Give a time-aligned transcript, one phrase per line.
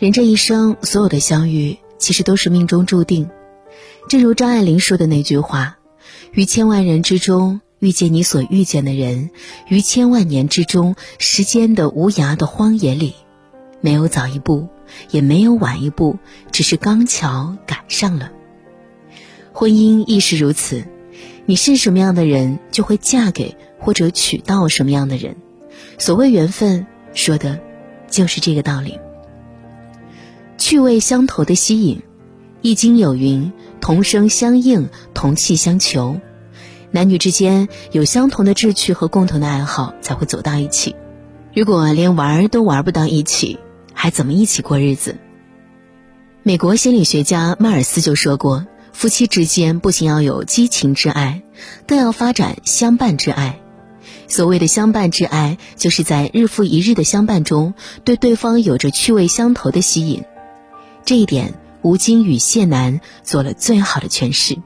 [0.00, 3.28] 人这一生，所有的相遇其实都是命中注定。
[4.08, 5.76] 正如张爱玲说的那句话
[6.32, 9.28] ：“于千万人之中遇见你所遇见的人，
[9.68, 13.14] 于千万年之中时间的无涯的荒野里，
[13.82, 14.68] 没有早一步，
[15.10, 16.16] 也没有晚一步，
[16.50, 18.32] 只是刚巧赶上了。”
[19.52, 20.82] 婚姻亦是如此，
[21.44, 25.36] 你是什么样的人，就会嫁给或者娶到什么样的人。
[25.98, 27.60] 所谓缘分，说的
[28.08, 28.98] 就是这个道理。
[30.60, 31.96] 趣味相投的吸引，
[32.60, 33.50] 《易经》有云
[33.80, 36.20] ：“同声相应，同气相求。”
[36.92, 40.94] 男女之间有相同的志趣和共同的爱好，才会走到一起。
[41.54, 43.58] 如果连玩都玩不到一起，
[43.94, 45.16] 还怎么一起过日子？
[46.42, 51.42] 美国心理学家迈尔斯就说过：“夫妻之间不仅要有激情之爱，
[51.86, 53.58] 更要发展相伴之爱。
[54.28, 57.72] 所谓的相伴之爱，就是在日复一日的相伴中，
[58.04, 60.22] 对对方有着趣味相投的吸引。”
[61.04, 64.56] 这一点，吴京与谢楠做了最好的诠释。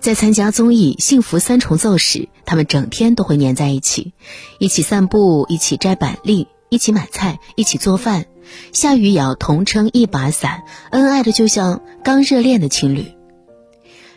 [0.00, 4.12] 在参加综艺《幸福三重奏》时，他们整天都会黏在一起，
[4.58, 8.26] 一起散步，一起摘板栗，一起买菜，一起做饭，
[8.72, 13.06] 下雨也要同撑一把伞，恩爱的就像刚热恋的情侣。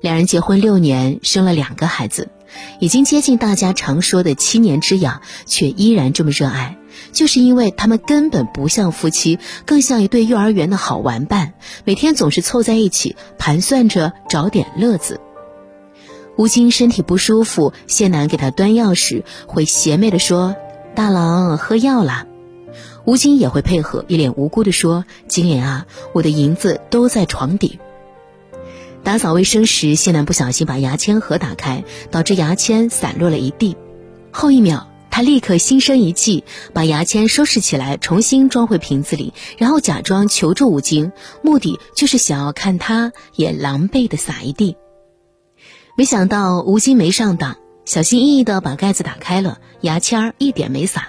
[0.00, 2.30] 两人结婚六年，生了两个孩子，
[2.80, 6.78] 已经接近大家常说的七年之痒，却依然这么热爱。
[7.12, 15.20] 就是因为他们根本不像夫妻，更像一对幼儿园的好玩伴，每天总是凑在一起盘算着找点乐子。
[16.36, 20.54] 吴京身体不舒服，谢楠给他端药时，会邪魅的说
[20.94, 22.26] ：“大郎喝药啦。”
[23.06, 27.78] 吴京也会配合，一脸无辜的说：“金莲啊，我的银子都在床底。”
[29.02, 33.76] 打扫卫生时，谢楠不小心把牙签盒打开，导致牙签散落了一地，
[34.32, 34.88] 后一秒。
[35.16, 44.76] 他立刻心生一计，把牙签收拾起来，重新装回瓶子里，然后假装求助吴京，目的就是想要看他也狼狈的撒一地。
[45.96, 47.56] 没想到吴京没上当，
[47.86, 51.08] 小心翼翼的把盖子打开了，牙签儿一点没撒。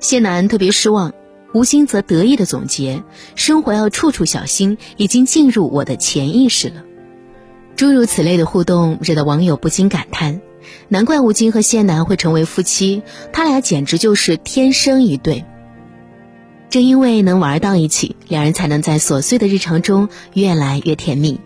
[0.00, 1.14] 谢楠特别失望，
[1.54, 3.02] 吴京则得意的总结：
[3.36, 6.84] 生活要处处小心，已经进入我的潜意识了。
[7.74, 10.42] 诸如此类的互动，惹得网友不禁感叹。
[10.88, 13.02] 难怪吴京和谢楠会成为夫妻，
[13.32, 15.44] 他俩简直就是天生一对。
[16.70, 21.40] 正因为能玩到一起，两人才能在琐碎的日常中越来越甜蜜。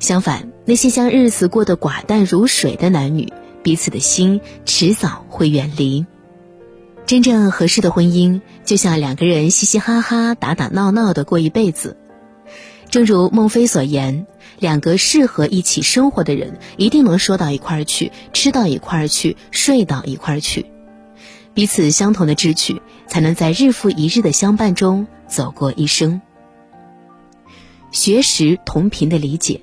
[0.00, 3.32] 相反，那些将日子过得寡淡如水的男女，
[3.62, 6.04] 彼此的心迟早会远离。
[7.06, 11.96] 真正合适的婚姻，就像两个人嘻嘻哈哈、打打闹闹的过一辈子。
[12.92, 14.26] 正如孟非所言。
[14.58, 20.66] 两个适合一起生活的人，一定能说到一块儿去，吃到一块儿去，睡到一块儿去。
[21.54, 26.20] 彼此相同的志趣，才能在日复一日的相伴中走过一生。
[27.92, 29.62] 学识同频的理解，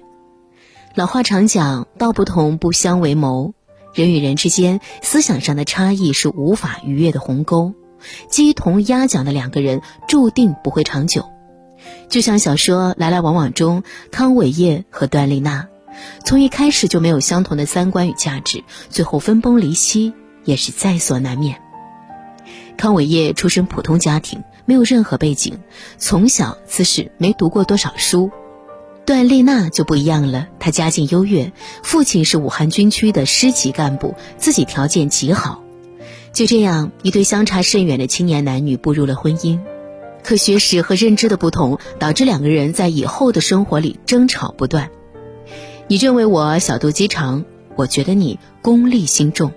[0.95, 3.53] 老话常讲“道不同不相为谋”。
[3.93, 7.75] 人与人之间思想上的差异是无法逾越的鸿沟，
[8.27, 11.25] 鸡同鸭讲的两个人，注定不会长久。
[12.09, 15.67] 就像小说《来来往往》中，康伟业和段丽娜，
[16.25, 20.13] 从一开始就没有相同的三观与价值，最后分崩离析
[20.43, 21.61] 也是在所难免。
[22.77, 25.59] 康伟业出身普通家庭，没有任何背景，
[25.97, 28.31] 从小自是没读过多少书。
[29.05, 31.51] 段丽娜就不一样了，她家境优越，
[31.83, 35.63] 父亲是武汉军区的师级干部，自己条件极好。
[36.31, 39.59] 就这样，一对相差甚远的青年男女步入了婚姻。
[40.29, 44.91] 可学识和认知的不同，导致两个人在以后的生活里争吵不断。
[45.87, 47.45] 你认为我小肚鸡肠，
[47.75, 49.51] 我觉得你功利心重。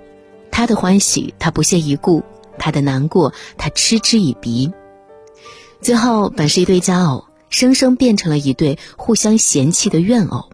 [0.51, 2.23] 他的欢喜他不屑一顾，
[2.57, 4.73] 他的难过他嗤之以鼻。
[5.83, 10.49] 最后本是一对佳偶，生生变成了一对互相嫌弃的怨偶。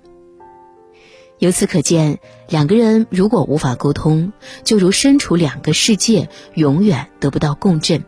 [1.39, 2.19] 由此可见，
[2.49, 4.33] 两个人如果无法沟通，
[4.65, 8.03] 就如身处两个世界，永远得不到共振。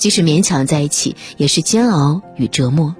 [0.00, 2.88] 即使勉强在一起，也是煎熬与折磨。《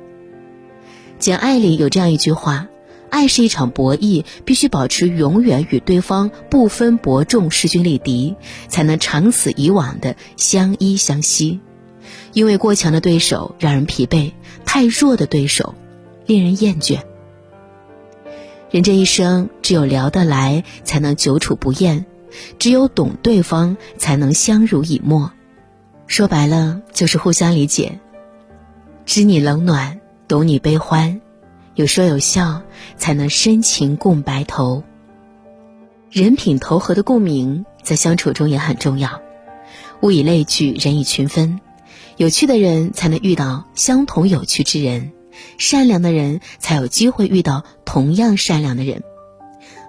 [1.18, 2.68] 简爱》里有这样一句话
[3.08, 8.36] ：“爱是一场博弈，必须保持永远与对方不分伯仲、势均力敌，
[8.68, 11.60] 才能长此以往的相依相惜。
[12.34, 14.32] 因为过强的对手让人疲惫，
[14.66, 15.74] 太弱的对手
[16.26, 16.98] 令人厌倦。
[18.70, 22.04] 人这一生，只有聊得来，才能久处不厌；
[22.58, 25.32] 只有懂对方，才能相濡以沫。”
[26.10, 28.00] 说白了就是互相理解，
[29.06, 31.20] 知你冷暖，懂你悲欢，
[31.76, 32.62] 有说有笑，
[32.96, 34.82] 才能深情共白头。
[36.10, 39.22] 人品投合的共鸣在相处中也很重要。
[40.02, 41.60] 物以类聚，人以群分。
[42.16, 45.12] 有趣的人才能遇到相同有趣之人，
[45.58, 49.04] 善良的人才有机会遇到同样善良的人。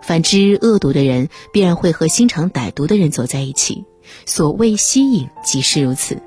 [0.03, 3.85] 反之，恶毒的人必然会和心肠歹毒的人走在一起。
[4.25, 6.21] 所谓吸引，即是如此。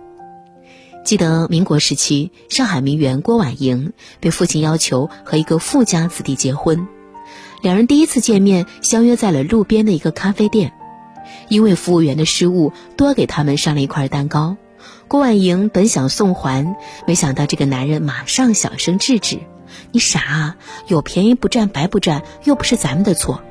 [1.04, 6.88] 记得民国时期，上海名媛郭婉莹被父亲要求和一个富家子弟结婚，
[7.60, 10.72] 两人第一次见面相约在了路边的一个咖啡店，
[11.50, 14.56] 因为服务员的失误，多给他们上了一块蛋糕。
[15.06, 16.75] 郭婉莹本想送还，
[17.06, 19.40] 没想到这个男人马上小声制止
[19.92, 20.56] ：“你傻啊，
[20.88, 23.42] 有便宜不占白不占，又不是咱们的错。”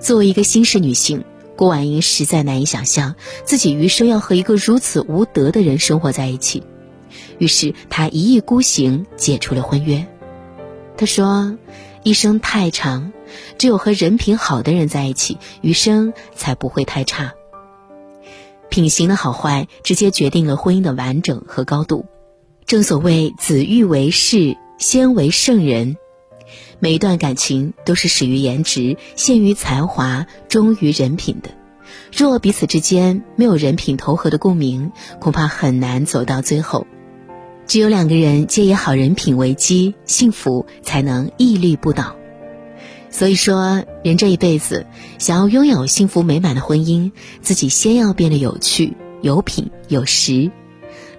[0.00, 1.24] 作为一个新式女性。
[1.56, 3.14] 郭婉莹实在难以想象
[3.44, 6.62] 自己余生要和一个如此无德的人生活在一起，
[7.38, 10.06] 于是她一意孤行，解除了婚约。
[10.96, 11.56] 她说
[12.02, 13.12] ：“一生太长，
[13.58, 17.34] 只有和人品好的人在一起，余生才不会太差。
[18.68, 22.06] 品行的好坏，直接决定了婚姻的完整和高度。
[22.66, 25.96] 正所谓‘子欲为事，先为圣人’。”
[26.78, 31.50] 每一段感情都是始于颜值，陷于才华，忠于人品的。
[32.12, 36.86] 若彼此之间没有人品投合的共鸣，恐怕很难走到最后。
[37.66, 42.16] 只有两个人皆以好人品为基，幸福才能屹立不倒。
[43.10, 44.86] 所以说，人这一辈子
[45.18, 50.50] 想要拥有幸福美满的婚姻，自己先要变得有趣、有品、有实。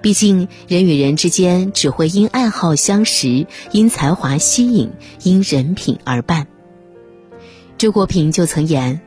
[0.02, 4.92] 毕竟，人与人之间只会因爱好相识，因才华吸引，
[5.24, 6.48] 因人品而伴。
[7.78, 9.02] 周国平就曾言：“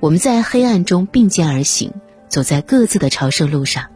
[0.00, 1.92] 我们在黑暗中并肩而行，
[2.28, 3.86] 走在各自的朝圣路上。